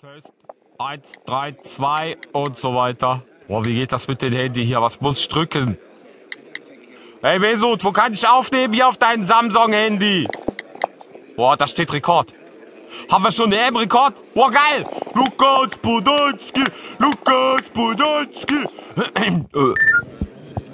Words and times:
Test 0.00 0.32
1, 0.78 1.12
3, 1.26 1.56
2 1.60 2.16
und 2.32 2.56
so 2.56 2.72
weiter. 2.72 3.24
Boah, 3.48 3.64
wie 3.64 3.74
geht 3.74 3.90
das 3.90 4.06
mit 4.06 4.22
dem 4.22 4.32
Handy 4.32 4.64
hier? 4.64 4.80
Was 4.80 5.00
muss 5.00 5.18
ich 5.18 5.28
drücken? 5.28 5.76
Hey 7.20 7.40
Mesut, 7.40 7.82
wo 7.82 7.90
kann 7.90 8.12
ich 8.12 8.24
aufnehmen 8.28 8.74
hier 8.74 8.86
auf 8.86 8.96
dein 8.96 9.24
Samsung-Handy? 9.24 10.28
Boah, 11.34 11.56
da 11.56 11.66
steht 11.66 11.92
Rekord. 11.92 12.32
Haben 13.10 13.24
wir 13.24 13.32
schon 13.32 13.52
einen 13.52 13.74
EM-Rekord? 13.74 14.14
Boah, 14.34 14.52
geil! 14.52 14.86
Lukas 15.14 15.76
Podolski, 15.82 16.64
Lukas 16.98 17.68
Podolski. 17.74 18.66
äh. 19.16 19.74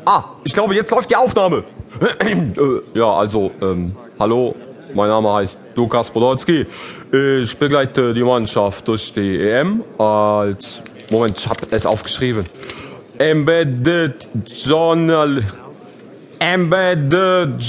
Ah, 0.05 0.25
ich 0.45 0.53
glaube, 0.53 0.75
jetzt 0.75 0.91
läuft 0.91 1.09
die 1.09 1.17
Aufnahme. 1.17 1.65
äh, 2.21 2.99
ja, 2.99 3.11
also, 3.11 3.53
ähm, 3.63 3.97
hallo, 4.21 4.55
mein 4.93 5.09
Name 5.09 5.33
heißt 5.33 5.59
Lukas 5.75 6.11
Podolski. 6.11 6.67
Ich 7.13 7.57
begleite 7.57 8.13
die 8.13 8.23
Mannschaft 8.23 8.87
durch 8.89 9.13
die 9.13 9.41
EM 9.41 9.83
als... 9.99 10.83
Moment, 11.11 11.39
ich 11.39 11.49
habe 11.49 11.61
es 11.71 11.87
aufgeschrieben. 11.87 12.45
Embedded 13.19 14.29
Journal... 14.45 15.43
Embedded... 16.39 17.63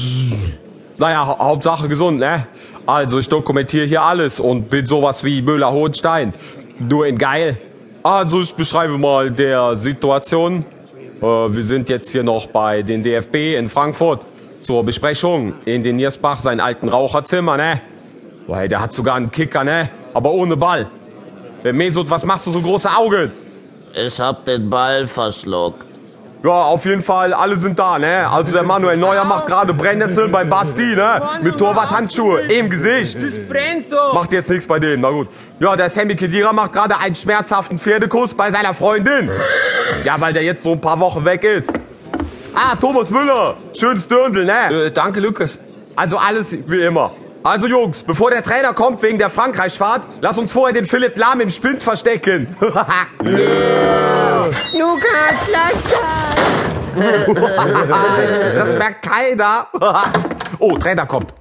Naja, 0.98 1.28
ha 1.28 1.38
Hauptsache 1.40 1.88
gesund, 1.88 2.20
ne? 2.20 2.48
Also 2.86 3.20
ich 3.20 3.30
dokumentiere 3.30 3.86
hier 3.86 4.02
alles 4.02 4.40
und 4.40 4.70
bin 4.70 4.86
sowas 4.86 5.24
wie 5.24 5.42
Müller-Hohenstein. 5.42 6.34
Nur 6.80 7.08
in 7.08 7.18
geil. 7.18 7.58
Also 8.04 8.42
ich 8.42 8.54
beschreibe 8.54 8.98
mal 8.98 9.32
der 9.32 9.76
Situation. 9.78 10.66
Äh, 11.22 11.26
wir 11.26 11.64
sind 11.64 11.90
jetzt 11.90 12.12
hier 12.12 12.24
noch 12.24 12.48
bei 12.48 12.84
den 12.84 13.02
DFB 13.04 13.58
in 13.58 13.70
Frankfurt 13.70 14.26
zur 14.66 14.84
Besprechung 14.84 15.54
in 15.66 15.84
den 15.84 15.98
Niersbach, 15.98 16.42
sein 16.42 16.60
alten 16.60 16.90
Raucherzimmer, 16.90 17.56
ne? 17.56 17.82
Weil 18.48 18.68
der 18.68 18.82
hat 18.82 18.94
sogar 18.94 19.16
einen 19.16 19.30
Kicker, 19.30 19.64
ne? 19.64 19.90
Aber 20.14 20.32
ohne 20.32 20.58
Ball. 20.58 20.88
Äh, 21.64 21.72
Mesut, 21.72 22.10
was 22.10 22.26
machst 22.26 22.48
du 22.48 22.52
so 22.52 22.62
große 22.62 22.90
Augen? 22.90 23.32
Ich 23.94 24.20
hab 24.20 24.44
den 24.46 24.68
Ball 24.68 25.06
verschluckt. 25.06 25.86
Ja, 26.44 26.64
auf 26.64 26.86
jeden 26.86 27.02
Fall, 27.02 27.34
alle 27.34 27.56
sind 27.58 27.78
da, 27.78 28.00
ne? 28.00 28.28
Also 28.28 28.52
der 28.52 28.64
Manuel 28.64 28.98
Neuer 28.98 29.24
macht 29.24 29.46
gerade 29.46 29.72
Brennnessel 29.74 30.30
bei 30.30 30.44
Basti, 30.44 30.96
ne? 30.96 31.22
Mit 31.44 31.60
Torwarthandschuhe 31.60 32.42
im 32.42 32.68
Gesicht. 32.70 33.22
Das 33.22 33.38
brennt 33.40 33.92
doch. 33.92 34.14
Macht 34.14 34.34
jetzt 34.34 34.50
nichts 34.50 34.66
bei 34.66 34.80
denen, 34.80 35.02
na 35.02 35.12
gut. 35.12 35.28
Ja, 35.60 35.76
der 35.76 35.90
Sammy 35.90 36.16
Kedira 36.16 36.52
macht 36.54 36.74
gerade 36.74 36.98
einen 36.98 37.16
schmerzhaften 37.16 37.78
Pferdekuss 37.78 38.34
bei 38.34 38.52
seiner 38.52 38.74
Freundin. 38.74 39.30
Ja, 40.04 40.20
weil 40.20 40.34
der 40.34 40.44
jetzt 40.44 40.64
so 40.64 40.72
ein 40.72 40.82
paar 40.82 41.00
Wochen 41.00 41.24
weg 41.24 41.44
ist. 41.44 41.72
Ah, 42.56 42.76
Thomas 42.80 43.12
Müller. 43.12 43.58
Schönes 43.78 44.08
Dirndl, 44.08 44.46
ne? 44.46 44.86
Äh, 44.86 44.92
danke, 44.92 45.20
Lukas. 45.20 45.60
Also 45.96 46.18
alles 46.18 46.58
wie 46.68 46.82
immer. 46.82 47.12
Also 47.44 47.68
Jungs, 47.68 48.02
bevor 48.02 48.32
der 48.32 48.42
Trainer 48.42 48.74
kommt 48.74 49.04
wegen 49.04 49.20
der 49.20 49.30
Frankreichfahrt, 49.30 50.08
lass 50.22 50.38
uns 50.38 50.52
vorher 50.52 50.74
den 50.74 50.86
Philipp 50.86 51.16
Lahm 51.18 51.42
im 51.42 51.50
Spind 51.52 51.84
verstecken. 51.84 52.48
Lukas, 52.60 52.86
lass 55.52 55.74
das 58.56 58.76
merkt 58.78 59.02
keiner. 59.06 59.68
oh, 60.60 60.78
Trainer 60.78 61.06
kommt. 61.06 61.34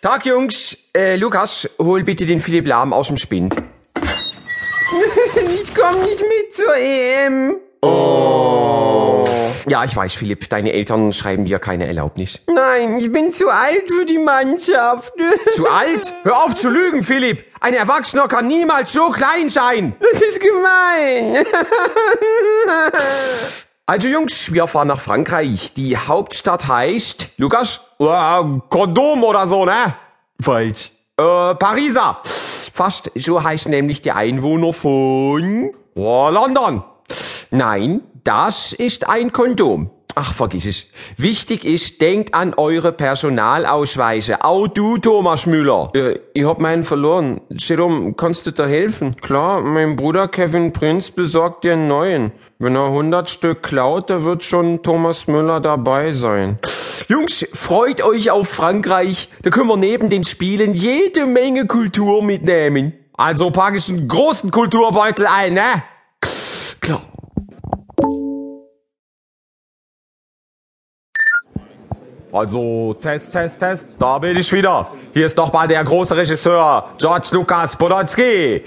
Tag, 0.00 0.24
Jungs. 0.26 0.76
Äh, 0.96 1.16
Lukas, 1.16 1.68
hol 1.78 2.02
bitte 2.04 2.24
den 2.24 2.40
Philipp 2.40 2.66
Lahm 2.66 2.92
aus 2.92 3.08
dem 3.08 3.16
Spind. 3.16 3.54
das. 3.54 3.64
Ich 5.60 5.74
komm 5.74 6.00
nicht 6.02 6.20
mit 6.20 6.54
zur 6.54 6.74
EM. 6.76 7.56
Ja, 9.68 9.84
ich 9.84 9.94
weiß, 9.94 10.14
Philipp, 10.14 10.48
deine 10.48 10.72
Eltern 10.72 11.12
schreiben 11.12 11.44
dir 11.44 11.58
keine 11.58 11.86
Erlaubnis. 11.86 12.40
Nein, 12.46 12.96
ich 12.96 13.12
bin 13.12 13.32
zu 13.32 13.50
alt 13.50 13.84
für 13.86 14.06
die 14.06 14.16
Mannschaft. 14.18 15.12
Zu 15.52 15.68
alt? 15.68 16.14
Hör 16.22 16.44
auf 16.44 16.54
zu 16.54 16.70
lügen, 16.70 17.02
Philipp. 17.02 17.44
Ein 17.60 17.74
Erwachsener 17.74 18.28
kann 18.28 18.46
niemals 18.46 18.92
so 18.92 19.10
klein 19.10 19.50
sein. 19.50 19.94
Das 20.00 20.22
ist 20.22 20.40
gemein. 20.40 21.44
Also 23.90 24.08
Jungs, 24.08 24.52
wir 24.52 24.66
fahren 24.66 24.88
nach 24.88 25.00
Frankreich. 25.00 25.72
Die 25.72 25.96
Hauptstadt 25.96 26.68
heißt... 26.68 27.30
Lukas? 27.38 27.80
Äh, 27.98 28.04
Kondom 28.68 29.24
oder 29.24 29.46
so, 29.46 29.64
ne? 29.64 29.94
Falsch. 30.38 30.92
Äh, 31.16 31.54
Pariser. 31.54 32.20
Fast 32.22 33.10
so 33.14 33.42
heißen 33.42 33.70
nämlich 33.70 34.02
die 34.02 34.12
Einwohner 34.12 34.74
von... 34.74 35.72
Oh, 35.94 36.28
London. 36.30 36.84
Nein, 37.50 38.02
das 38.24 38.72
ist 38.72 39.08
ein 39.08 39.32
Kondom. 39.32 39.90
Ach, 40.20 40.34
vergiss 40.34 40.66
es. 40.66 40.86
Wichtig 41.16 41.64
ist, 41.64 42.00
denkt 42.00 42.34
an 42.34 42.52
eure 42.56 42.90
Personalausweise. 42.90 44.42
Auch 44.42 44.66
du, 44.66 44.98
Thomas 44.98 45.46
Müller. 45.46 45.92
Äh, 45.94 46.18
ich 46.34 46.44
hab 46.44 46.60
meinen 46.60 46.82
verloren. 46.82 47.40
Jerome, 47.50 48.14
kannst 48.14 48.44
du 48.46 48.50
da 48.50 48.66
helfen? 48.66 49.14
Klar, 49.14 49.60
mein 49.60 49.94
Bruder 49.94 50.26
Kevin 50.26 50.72
Prinz 50.72 51.12
besorgt 51.12 51.62
dir 51.62 51.74
einen 51.74 51.86
neuen. 51.86 52.32
Wenn 52.58 52.74
er 52.74 52.86
100 52.86 53.30
Stück 53.30 53.62
klaut, 53.62 54.10
da 54.10 54.24
wird 54.24 54.42
schon 54.42 54.82
Thomas 54.82 55.28
Müller 55.28 55.60
dabei 55.60 56.10
sein. 56.10 56.56
Jungs, 57.06 57.46
freut 57.52 58.02
euch 58.02 58.32
auf 58.32 58.48
Frankreich. 58.48 59.28
Da 59.42 59.50
können 59.50 59.68
wir 59.68 59.76
neben 59.76 60.10
den 60.10 60.24
Spielen 60.24 60.74
jede 60.74 61.26
Menge 61.26 61.66
Kultur 61.66 62.24
mitnehmen. 62.24 62.92
Also 63.12 63.50
pack 63.50 63.76
ich 63.76 63.88
einen 63.88 64.08
großen 64.08 64.50
Kulturbeutel 64.50 65.26
ein, 65.26 65.54
ne? 65.54 65.82
Also, 72.30 72.94
Test, 73.00 73.32
Test, 73.32 73.58
Test, 73.58 73.86
da 73.98 74.18
bin 74.18 74.36
ich 74.36 74.52
wieder. 74.52 74.86
Hier 75.14 75.24
ist 75.24 75.38
doch 75.38 75.50
mal 75.50 75.66
der 75.66 75.82
große 75.82 76.14
Regisseur 76.14 76.84
George 76.98 77.28
Lucas 77.32 77.74
Podolski. 77.74 78.56
Ich 78.56 78.64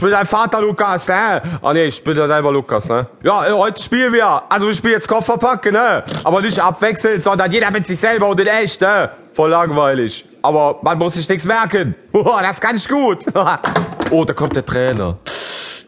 bin 0.00 0.10
dein 0.10 0.26
Vater, 0.26 0.60
Lukas, 0.60 1.08
ne? 1.08 1.42
Ah, 1.62 1.72
ne, 1.72 1.84
ich 1.84 2.04
bin 2.04 2.14
ja 2.14 2.26
selber 2.26 2.52
Lukas, 2.52 2.90
ne? 2.90 3.06
Ja, 3.22 3.46
äh, 3.46 3.52
heute 3.52 3.82
spielen 3.82 4.12
wir. 4.12 4.42
Also, 4.50 4.68
ich 4.68 4.76
spiele 4.76 4.94
jetzt 4.94 5.08
Kofferpack, 5.08 5.72
ne? 5.72 6.04
Aber 6.24 6.42
nicht 6.42 6.60
abwechselnd, 6.60 7.24
sondern 7.24 7.50
jeder 7.50 7.70
mit 7.70 7.86
sich 7.86 7.98
selber 7.98 8.28
und 8.28 8.38
in 8.38 8.48
echt, 8.48 8.82
ne? 8.82 9.10
Voll 9.32 9.50
langweilig. 9.50 10.26
Aber 10.42 10.78
man 10.82 10.98
muss 10.98 11.14
sich 11.14 11.28
nichts 11.28 11.46
merken. 11.46 11.94
Oh, 12.12 12.32
das 12.42 12.60
kann 12.60 12.76
ich 12.76 12.86
gut. 12.86 13.24
oh, 14.10 14.24
da 14.24 14.34
kommt 14.34 14.56
der 14.56 14.64
Trainer. 14.64 15.16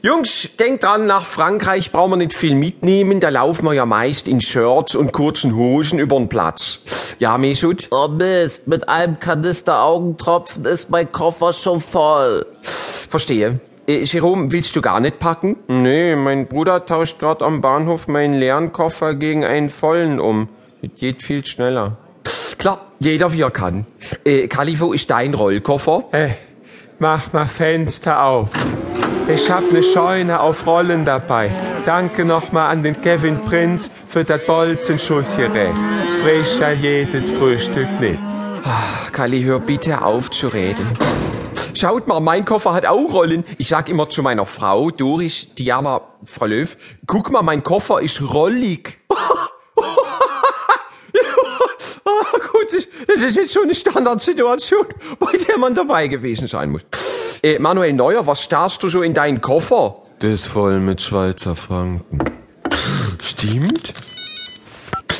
Jungs, 0.00 0.48
denkt 0.60 0.84
dran, 0.84 1.06
nach 1.06 1.26
Frankreich 1.26 1.90
brauchen 1.90 2.12
wir 2.12 2.16
nicht 2.18 2.32
viel 2.32 2.54
mitnehmen. 2.54 3.18
Da 3.18 3.30
laufen 3.30 3.64
wir 3.64 3.72
ja 3.72 3.84
meist 3.84 4.28
in 4.28 4.40
Shirts 4.40 4.94
und 4.94 5.12
kurzen 5.12 5.56
Hosen 5.56 5.98
über 5.98 6.16
den 6.16 6.28
Platz. 6.28 7.16
Ja, 7.18 7.36
Mesut? 7.36 7.88
Oh 7.90 8.06
Mist, 8.06 8.68
mit 8.68 8.88
einem 8.88 9.18
Kanister 9.18 9.82
Augentropfen 9.82 10.64
ist 10.66 10.88
mein 10.90 11.10
Koffer 11.10 11.52
schon 11.52 11.80
voll. 11.80 12.46
Verstehe. 12.62 13.58
Äh, 13.88 14.04
Jerome, 14.04 14.52
willst 14.52 14.76
du 14.76 14.82
gar 14.82 15.00
nicht 15.00 15.18
packen? 15.18 15.56
Nee, 15.66 16.14
mein 16.14 16.46
Bruder 16.46 16.86
tauscht 16.86 17.18
gerade 17.18 17.44
am 17.44 17.60
Bahnhof 17.60 18.06
meinen 18.06 18.34
leeren 18.34 18.72
Koffer 18.72 19.16
gegen 19.16 19.44
einen 19.44 19.68
vollen 19.68 20.20
um. 20.20 20.48
Das 20.80 20.92
geht 21.00 21.24
viel 21.24 21.44
schneller. 21.44 21.96
Klar, 22.58 22.86
jeder 23.00 23.32
wie 23.32 23.40
er 23.40 23.50
kann. 23.50 23.84
Äh, 24.24 24.46
Kali, 24.46 24.78
wo 24.78 24.92
ist 24.92 25.10
dein 25.10 25.34
Rollkoffer? 25.34 26.04
Hey, 26.12 26.34
mach 27.00 27.32
mal 27.32 27.46
Fenster 27.46 28.24
auf. 28.24 28.50
Ich 29.30 29.50
hab 29.50 29.70
ne 29.70 29.82
Scheune 29.82 30.40
auf 30.40 30.66
Rollen 30.66 31.04
dabei. 31.04 31.50
Danke 31.84 32.24
nochmal 32.24 32.70
an 32.70 32.82
den 32.82 32.98
Kevin 32.98 33.38
Prinz 33.40 33.90
für 34.06 34.24
das 34.24 34.40
Bolzenschussgerät. 34.46 35.74
Frischer 36.16 36.72
jedes 36.72 37.30
Frühstück 37.30 37.88
nicht. 38.00 38.18
Kali, 39.12 39.42
hör 39.42 39.60
bitte 39.60 40.02
auf 40.02 40.30
zu 40.30 40.48
reden. 40.48 40.86
Schaut 41.74 42.08
mal, 42.08 42.20
mein 42.20 42.46
Koffer 42.46 42.72
hat 42.72 42.86
auch 42.86 43.12
Rollen. 43.12 43.44
Ich 43.58 43.68
sag 43.68 43.90
immer 43.90 44.08
zu 44.08 44.22
meiner 44.22 44.46
Frau, 44.46 44.90
Doris, 44.90 45.48
Diana, 45.54 46.00
Frau 46.24 46.46
Löw, 46.46 46.74
guck 47.06 47.30
mal, 47.30 47.42
mein 47.42 47.62
Koffer 47.62 48.00
ist 48.00 48.22
rollig. 48.22 48.98
Ah, 52.04 52.38
gut, 52.52 52.86
das 53.06 53.22
ist 53.22 53.36
jetzt 53.36 53.52
schon 53.52 53.64
eine 53.64 53.74
Standardsituation, 53.74 54.86
bei 55.18 55.32
der 55.32 55.58
man 55.58 55.74
dabei 55.74 56.08
gewesen 56.08 56.46
sein 56.46 56.70
muss. 56.70 56.82
Äh, 57.40 57.60
Manuel 57.60 57.92
Neuer, 57.92 58.26
was 58.26 58.42
starrst 58.42 58.82
du 58.82 58.88
so 58.88 59.02
in 59.02 59.14
deinen 59.14 59.40
Koffer? 59.40 60.02
Das 60.18 60.30
ist 60.30 60.46
voll 60.48 60.80
mit 60.80 61.00
Schweizer 61.00 61.54
Franken. 61.54 62.18
Stimmt? 63.22 63.94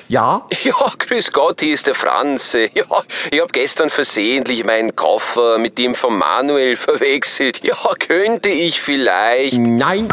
Ja? 0.08 0.44
Ja, 0.64 0.92
grüß 0.98 1.32
Gott, 1.32 1.60
hier 1.60 1.74
ist 1.74 1.86
der 1.86 1.94
Franz. 1.94 2.54
Ja, 2.54 2.84
ich 3.30 3.40
hab 3.40 3.52
gestern 3.52 3.88
versehentlich 3.90 4.64
meinen 4.64 4.96
Koffer 4.96 5.58
mit 5.58 5.78
dem 5.78 5.94
von 5.94 6.18
Manuel 6.18 6.76
verwechselt. 6.76 7.62
Ja, 7.64 7.76
könnte 7.98 8.48
ich 8.48 8.80
vielleicht. 8.80 9.58
Nein. 9.58 10.08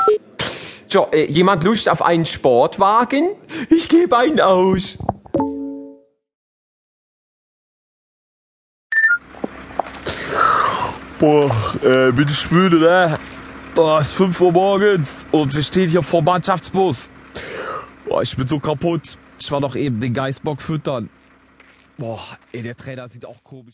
So, 0.87 1.07
äh, 1.11 1.25
jemand 1.25 1.63
Lust 1.63 1.89
auf 1.89 2.03
einen 2.03 2.27
Sportwagen? 2.27 3.29
Ich 3.69 3.89
gebe 3.89 4.15
einen 4.15 4.39
aus. 4.39 4.97
Boah, 11.17 11.49
äh, 11.81 12.11
bin 12.11 12.27
ich 12.27 12.51
müde, 12.51 12.77
ne? 12.77 13.17
Boah, 13.73 14.01
es 14.01 14.07
ist 14.07 14.17
5 14.17 14.41
Uhr 14.41 14.51
morgens 14.51 15.25
und 15.31 15.55
wir 15.55 15.63
stehen 15.63 15.89
hier 15.89 16.03
vor 16.03 16.21
Mannschaftsbus. 16.21 17.09
Boah, 18.05 18.21
ich 18.21 18.35
bin 18.35 18.45
so 18.45 18.59
kaputt. 18.59 19.17
Ich 19.39 19.49
war 19.49 19.61
doch 19.61 19.77
eben 19.77 20.01
den 20.01 20.13
Geißbock 20.13 20.61
füttern. 20.61 21.09
Boah, 21.97 22.19
ey, 22.51 22.61
der 22.63 22.75
Trainer 22.75 23.07
sieht 23.07 23.25
auch 23.25 23.41
komisch 23.43 23.63